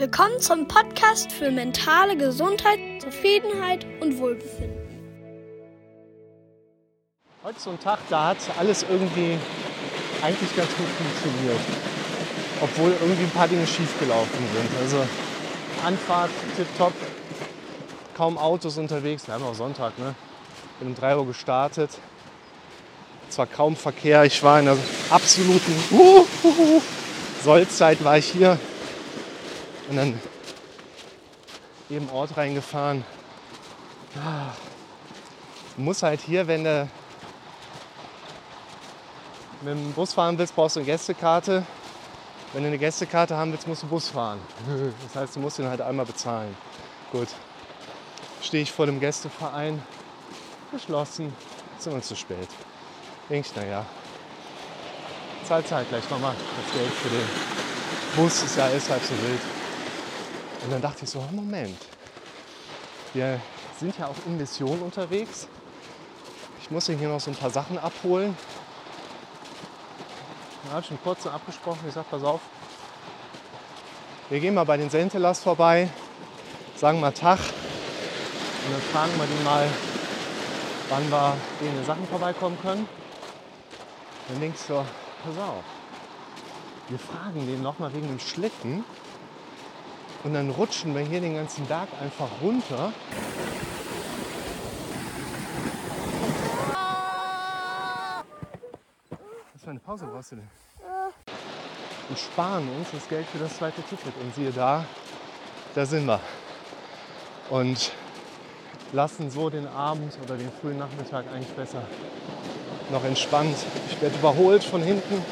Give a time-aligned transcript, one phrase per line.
[0.00, 4.80] Willkommen zum Podcast für mentale Gesundheit, Zufriedenheit und Wohlbefinden.
[7.44, 9.36] Heute so ein Tag, da hat alles irgendwie
[10.22, 11.60] eigentlich ganz gut funktioniert.
[12.62, 14.70] Obwohl irgendwie ein paar Dinge schiefgelaufen sind.
[14.80, 15.06] Also
[15.84, 16.94] Anfahrt tipptopp,
[18.16, 19.26] kaum Autos unterwegs.
[19.26, 20.14] Wir haben auch Sonntag, ne?
[20.78, 21.90] Bin um 3 Uhr gestartet.
[23.28, 24.78] Zwar kaum Verkehr, ich war in der
[25.10, 26.82] absoluten uh, uh, uh,
[27.44, 28.58] Sollzeit war ich hier
[29.90, 30.20] und dann
[31.90, 33.04] eben Ort reingefahren.
[34.16, 34.52] Ah,
[35.76, 36.88] muss halt hier, wenn du
[39.62, 41.64] mit dem Bus fahren willst, brauchst du eine Gästekarte.
[42.52, 44.40] Wenn du eine Gästekarte haben willst, musst du Bus fahren.
[45.04, 46.56] Das heißt, du musst ihn halt einmal bezahlen.
[47.12, 47.28] Gut.
[48.42, 49.82] Stehe ich vor dem Gästeverein,
[50.70, 51.34] geschlossen,
[51.78, 52.48] sind wir zu spät.
[53.28, 53.84] Denke ich, naja,
[55.44, 57.28] zahlt halt gleich nochmal das Geld für den
[58.16, 59.59] Bus, ist ja alles halb so wild.
[60.62, 61.78] Und dann dachte ich so, Moment,
[63.14, 63.40] wir
[63.78, 65.48] sind ja auch in Mission unterwegs.
[66.62, 68.36] Ich muss hier noch so ein paar Sachen abholen.
[70.64, 71.80] Da habe ich schon kurz abgesprochen.
[71.88, 72.40] Ich sage, pass auf,
[74.28, 75.88] wir gehen mal bei den Sentelas vorbei,
[76.76, 79.66] sagen mal Tag und dann fragen wir die mal,
[80.88, 82.86] wann wir denen Sachen vorbeikommen können.
[84.28, 85.64] Dann denkst du, pass auf,
[86.88, 88.84] wir fragen den nochmal wegen dem Schlitten
[90.24, 92.92] und dann rutschen wir hier den ganzen Berg einfach runter.
[99.52, 100.48] Was für eine Pause brauchst du denn?
[102.08, 104.12] Und sparen uns das Geld für das zweite Ticket.
[104.22, 104.84] Und siehe da,
[105.74, 106.20] da sind wir.
[107.48, 107.92] Und
[108.92, 111.82] lassen so den Abend oder den frühen Nachmittag eigentlich besser
[112.90, 113.56] noch entspannt.
[113.88, 115.22] Ich werde überholt von hinten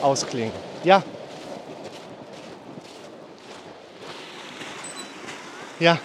[0.00, 0.52] ausklingen.
[0.84, 1.02] Ja,
[5.78, 5.98] Ja.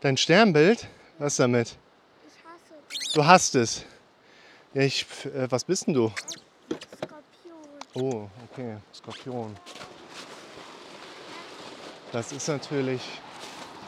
[0.00, 0.88] Dein Sternbild?
[1.18, 1.76] Was damit?
[2.26, 3.12] Ich hasse es.
[3.12, 3.84] Du hast es.
[4.72, 6.10] Ja, ich, äh, was bist denn du?
[6.96, 8.14] Skorpion.
[8.14, 9.54] Oh, okay, Skorpion.
[12.12, 13.02] Das ist natürlich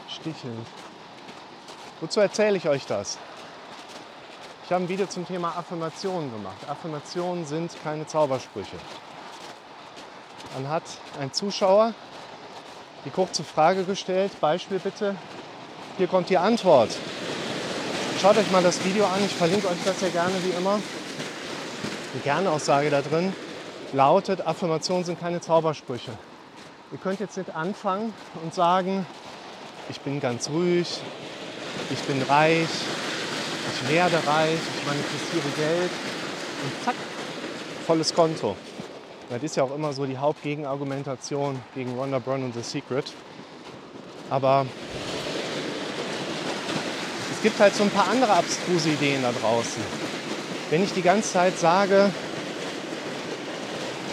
[0.07, 0.67] stichelnd.
[1.99, 3.17] Wozu erzähle ich euch das?
[4.65, 6.57] Ich habe ein Video zum Thema Affirmationen gemacht.
[6.69, 8.77] Affirmationen sind keine Zaubersprüche.
[10.55, 10.83] Dann hat
[11.19, 11.93] ein Zuschauer
[13.05, 14.31] die kurze Frage gestellt.
[14.39, 15.15] Beispiel bitte.
[15.97, 16.89] Hier kommt die Antwort.
[18.21, 19.23] Schaut euch mal das Video an.
[19.25, 20.79] Ich verlinke euch das ja gerne wie immer.
[22.15, 23.33] Die Kernaussage da drin
[23.93, 26.11] lautet, Affirmationen sind keine Zaubersprüche.
[26.91, 29.05] Ihr könnt jetzt nicht anfangen und sagen,
[29.89, 31.01] ich bin ganz ruhig,
[31.89, 32.69] ich bin reich,
[33.73, 35.91] ich werde reich, ich manifestiere Geld
[36.63, 36.95] und zack,
[37.87, 38.55] volles Konto.
[39.29, 43.11] Das ist ja auch immer so die Hauptgegenargumentation gegen Rhonda Byrne und The Secret.
[44.29, 44.65] Aber
[47.31, 49.81] es gibt halt so ein paar andere abstruse Ideen da draußen.
[50.69, 52.09] Wenn ich die ganze Zeit sage,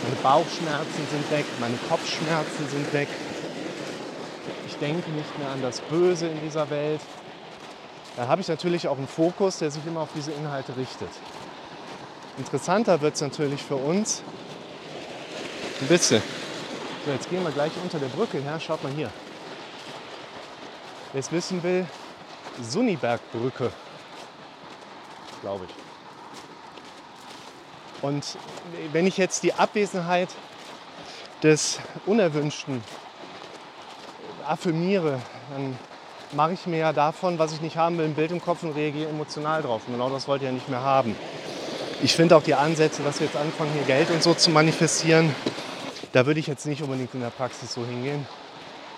[0.02, 3.08] meine Bauchschmerzen sind weg, meine Kopfschmerzen sind weg,
[4.66, 7.00] ich denke nicht mehr an das Böse in dieser Welt,
[8.16, 11.08] dann habe ich natürlich auch einen Fokus, der sich immer auf diese Inhalte richtet.
[12.38, 14.22] Interessanter wird es natürlich für uns,
[15.80, 16.22] ein bisschen.
[17.06, 18.60] So, jetzt gehen wir gleich unter der Brücke her.
[18.60, 19.10] Schaut mal hier.
[21.12, 21.86] Wer es wissen will,
[22.62, 23.72] Sunnibergbrücke,
[25.42, 25.70] glaube ich.
[28.02, 28.36] Und
[28.92, 30.28] wenn ich jetzt die Abwesenheit
[31.42, 32.82] des Unerwünschten
[34.46, 35.20] affirmiere,
[35.50, 35.78] dann
[36.32, 38.72] mache ich mir ja davon, was ich nicht haben will, ein Bild im Kopf und
[38.72, 39.82] reagiere emotional drauf.
[39.86, 41.16] Und genau das wollt ihr ja nicht mehr haben.
[42.02, 45.34] Ich finde auch die Ansätze, dass wir jetzt anfangen, hier Geld und so zu manifestieren,
[46.12, 48.26] da würde ich jetzt nicht unbedingt in der Praxis so hingehen.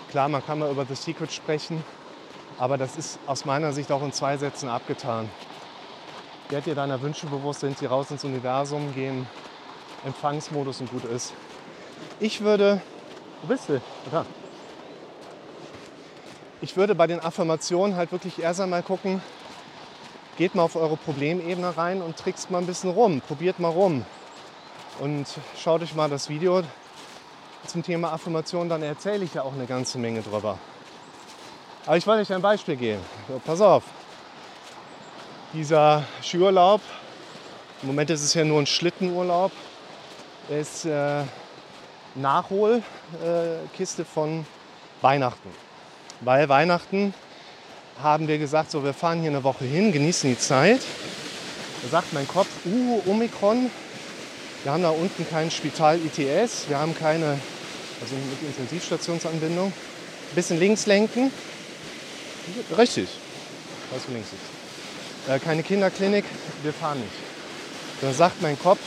[0.09, 1.83] Klar, man kann mal über The Secret sprechen,
[2.57, 5.29] aber das ist aus meiner Sicht auch in zwei Sätzen abgetan.
[6.49, 9.27] Werd dir deiner Wünsche bewusst, sind sie raus ins Universum, gehen
[10.05, 11.33] Empfangsmodus und gut ist.
[12.19, 12.81] Ich würde,
[13.41, 13.81] wo bist du?
[14.11, 14.25] Da.
[16.61, 19.21] Ich würde bei den Affirmationen halt wirklich erst einmal gucken,
[20.37, 24.05] geht mal auf eure Problemebene rein und trickst mal ein bisschen rum, probiert mal rum
[24.99, 25.27] und
[25.57, 26.63] schaut euch mal das Video
[27.67, 30.57] zum Thema Affirmation, dann erzähle ich ja auch eine ganze Menge drüber.
[31.85, 33.01] Aber ich wollte euch ein Beispiel geben.
[33.27, 33.83] So, pass auf.
[35.53, 36.81] Dieser Skiurlaub,
[37.81, 39.51] im Moment ist es ja nur ein Schlittenurlaub,
[40.49, 41.23] ist äh,
[42.15, 44.45] Nachholkiste äh, von
[45.01, 45.49] Weihnachten.
[46.21, 47.13] Weil Weihnachten
[48.01, 50.81] haben wir gesagt, so wir fahren hier eine Woche hin, genießen die Zeit.
[51.83, 53.69] Da sagt mein Kopf, uh, Omikron,
[54.63, 57.37] Wir haben da unten kein Spital ITS, wir haben keine,
[58.03, 59.67] also mit Intensivstationsanbindung.
[59.67, 61.31] Ein bisschen links lenken.
[62.77, 63.07] Richtig.
[63.93, 65.31] Was links ist.
[65.31, 66.25] Äh, keine Kinderklinik,
[66.63, 67.13] wir fahren nicht.
[68.01, 68.79] Da sagt mein Kopf,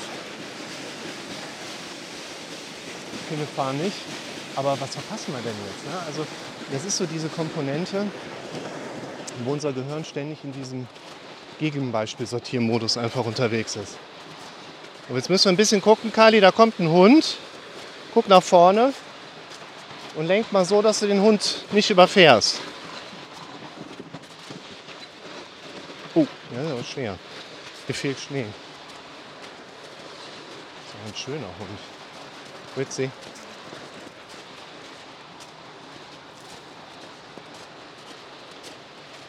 [3.24, 3.96] okay, wir fahren nicht.
[4.54, 5.86] Aber was verpassen wir denn jetzt?
[5.86, 5.98] Ne?
[6.06, 6.26] Also
[6.72, 8.06] das ist so diese Komponente,
[9.44, 10.86] wo unser Gehirn ständig in diesem
[11.58, 13.96] Gegenbeispiel-Sortiermodus einfach unterwegs ist.
[15.08, 17.38] Und jetzt müssen wir ein bisschen gucken, Kali, da kommt ein Hund.
[18.12, 18.92] Guck nach vorne
[20.16, 22.60] und lenk mal so, dass du den Hund nicht überfährst.
[26.14, 27.18] Oh, ja, das ist schwer.
[27.86, 28.46] Hier fehlt Schnee.
[31.04, 31.78] Das ist ein schöner Hund.
[32.76, 33.10] Ritzi.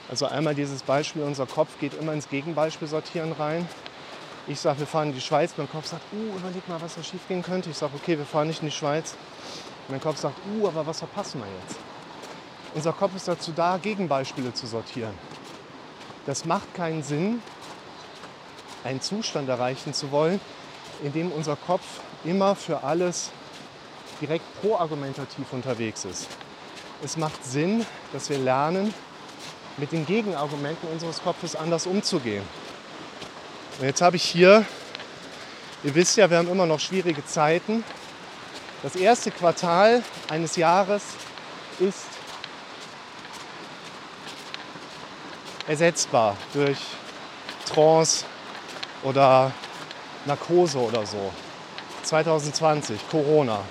[0.10, 3.68] Also einmal dieses Beispiel, unser Kopf geht immer ins Gegenbeispiel sortieren rein.
[4.48, 5.52] Ich sage, wir fahren in die Schweiz.
[5.58, 7.70] Mein Kopf sagt, uh, überleg mal, was da schief gehen könnte.
[7.70, 9.16] Ich sage, okay, wir fahren nicht in die Schweiz.
[9.90, 11.80] Mein Kopf sagt, uh, aber was verpassen wir jetzt?
[12.76, 15.14] Unser Kopf ist dazu da, Gegenbeispiele zu sortieren.
[16.26, 17.42] Das macht keinen Sinn,
[18.84, 20.42] einen Zustand erreichen zu wollen,
[21.04, 21.84] in dem unser Kopf
[22.26, 23.32] immer für alles
[24.20, 26.28] direkt proargumentativ unterwegs ist.
[27.04, 28.94] Es macht Sinn, dass wir lernen,
[29.78, 32.44] mit den Gegenargumenten unseres Kopfes anders umzugehen.
[33.80, 34.66] Und jetzt habe ich hier,
[35.84, 37.84] ihr wisst ja, wir haben immer noch schwierige Zeiten.
[38.84, 41.02] Das erste Quartal eines Jahres
[41.80, 42.06] ist
[45.68, 46.78] ersetzbar durch
[47.66, 48.24] Trance
[49.04, 49.52] oder
[50.26, 51.32] Narkose oder so.
[52.04, 53.62] 2020, Corona.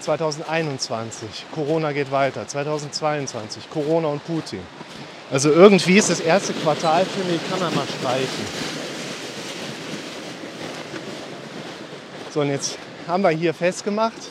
[0.00, 2.48] 2021, Corona geht weiter.
[2.48, 4.60] 2022, Corona und Putin.
[5.30, 8.74] Also irgendwie ist das erste Quartal, finde ich, kann man mal streichen.
[12.32, 14.30] So, und jetzt haben wir hier festgemacht,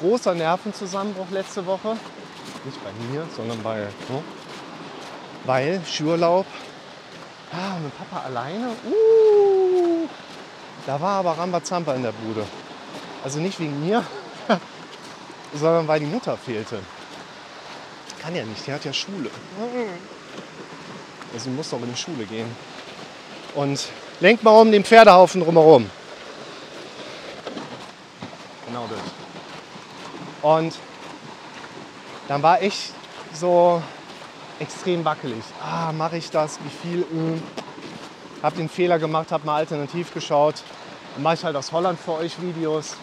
[0.00, 1.96] großer Nervenzusammenbruch letzte Woche.
[2.64, 4.22] Nicht bei mir, sondern bei, ne?
[5.44, 6.46] weil Skiurlaub.
[7.52, 8.68] Ah, mit Papa alleine.
[8.86, 10.06] Uh,
[10.86, 12.44] da war aber Rambazamba in der Bude.
[13.24, 14.04] Also nicht wegen mir,
[15.54, 16.80] sondern weil die Mutter fehlte.
[18.20, 19.30] Kann ja nicht, die hat ja Schule.
[21.32, 22.54] Also muss doch in die Schule gehen.
[23.54, 23.88] Und
[24.20, 25.90] lenkt mal um den Pferdehaufen drumherum.
[28.70, 29.00] Genau das.
[30.42, 30.74] Und
[32.28, 32.90] dann war ich
[33.34, 33.82] so
[34.60, 35.42] extrem wackelig.
[35.60, 36.60] Ah, mache ich das?
[36.62, 37.00] Wie viel?
[37.00, 37.40] Äh.
[38.42, 40.62] Hab den Fehler gemacht, habe mal alternativ geschaut.
[41.14, 42.96] Dann mache ich halt aus Holland für euch Videos.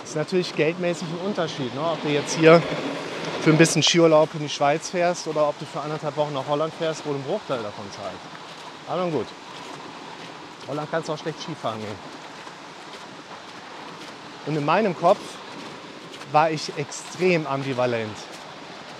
[0.00, 1.80] Das ist natürlich geldmäßig ein Unterschied, ne?
[1.80, 2.60] ob du jetzt hier
[3.42, 6.46] für ein bisschen Skiurlaub in die Schweiz fährst oder ob du für anderthalb Wochen nach
[6.48, 8.18] Holland fährst, wo du einen Bruchteil davon zahlst.
[8.88, 9.26] Aber gut.
[10.66, 12.21] Holland kannst du auch schlecht Skifahren gehen.
[14.46, 15.20] Und in meinem Kopf
[16.32, 18.16] war ich extrem ambivalent.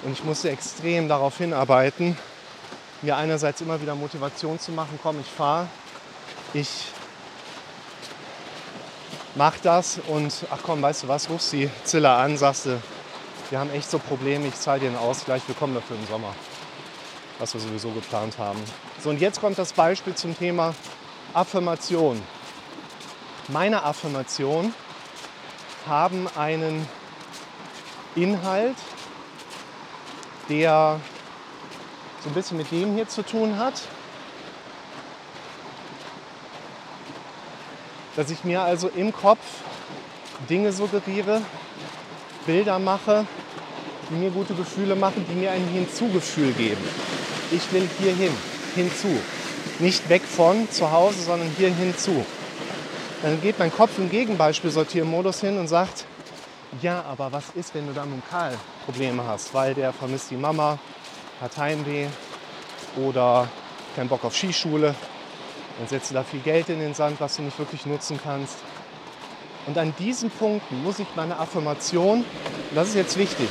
[0.02, 2.16] Und ich musste extrem darauf hinarbeiten,
[3.02, 5.68] mir einerseits immer wieder Motivation zu machen, komm, ich fahre,
[6.54, 6.68] ich
[9.34, 12.82] mach das und ach komm, weißt du was, rufst die Zilla an, sagst du,
[13.50, 16.34] wir haben echt so Probleme, ich zahle dir einen Ausgleich, wir kommen dafür im Sommer,
[17.38, 18.60] was wir sowieso geplant haben.
[19.02, 20.74] So, und jetzt kommt das Beispiel zum Thema
[21.34, 22.22] Affirmation.
[23.48, 24.74] Meine Affirmation
[25.87, 26.86] haben einen
[28.15, 28.77] Inhalt,
[30.48, 31.01] der
[32.22, 33.74] so ein bisschen mit dem hier zu tun hat.
[38.17, 39.41] Dass ich mir also im Kopf
[40.48, 41.41] Dinge suggeriere,
[42.46, 43.27] Bilder mache,
[44.10, 46.84] die mir gute Gefühle machen, die mir ein Hinzugefühl geben.
[47.51, 48.32] Ich will hier hin,
[48.74, 49.17] hinzu.
[49.79, 52.24] Nicht weg von zu Hause, sondern hier hinzu.
[53.22, 56.06] Dann geht mein Kopf im Gegenbeispiel-Sortiermodus hin und sagt,
[56.81, 60.36] ja, aber was ist, wenn du da mit Karl Probleme hast, weil der vermisst die
[60.36, 60.76] Mama,
[61.41, 62.08] hat Heimweh
[62.96, 63.46] oder
[63.94, 64.96] keinen Bock auf Skischule,
[65.79, 68.56] dann setzt du da viel Geld in den Sand, was du nicht wirklich nutzen kannst.
[69.69, 73.48] Und an diesen Punkten muss ich meine Affirmation, und das ist jetzt wichtig,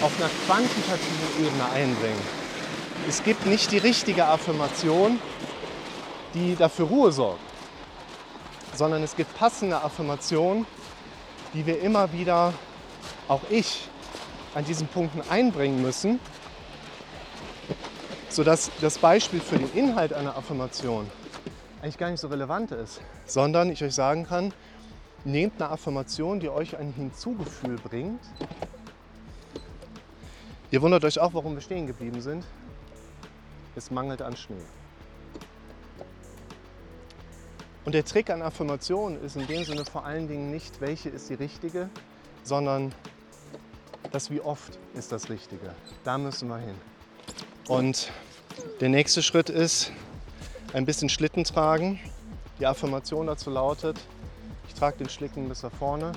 [0.00, 2.22] auf einer quantitativen Ebene einbringen.
[3.06, 5.20] Es gibt nicht die richtige Affirmation,
[6.32, 7.51] die dafür Ruhe sorgt
[8.74, 10.66] sondern es gibt passende Affirmationen,
[11.54, 12.52] die wir immer wieder,
[13.28, 13.88] auch ich,
[14.54, 16.20] an diesen Punkten einbringen müssen,
[18.28, 21.10] sodass das Beispiel für den Inhalt einer Affirmation
[21.82, 24.54] eigentlich gar nicht so relevant ist, sondern ich euch sagen kann,
[25.24, 28.20] nehmt eine Affirmation, die euch ein Hinzugefühl bringt.
[30.70, 32.44] Ihr wundert euch auch, warum wir stehen geblieben sind.
[33.74, 34.54] Es mangelt an Schnee.
[37.84, 41.28] Und der Trick an Affirmationen ist in dem Sinne vor allen Dingen nicht, welche ist
[41.28, 41.88] die richtige,
[42.44, 42.94] sondern
[44.12, 45.74] das wie oft ist das Richtige.
[46.04, 46.74] Da müssen wir hin.
[47.66, 48.12] Und
[48.80, 49.90] der nächste Schritt ist
[50.72, 51.98] ein bisschen Schlitten tragen.
[52.60, 53.98] Die Affirmation dazu lautet,
[54.68, 56.12] ich trage den Schlitten bis da vorne,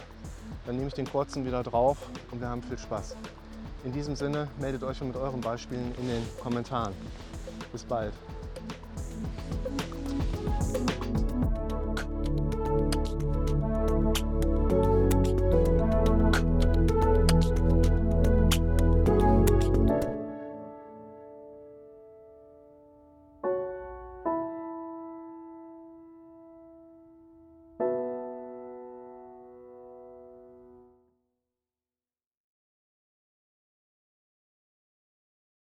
[0.65, 1.97] dann nehme ich den kurzen wieder drauf
[2.31, 3.15] und wir haben viel Spaß.
[3.83, 6.93] In diesem Sinne meldet euch mit euren Beispielen in den Kommentaren.
[7.71, 8.13] Bis bald.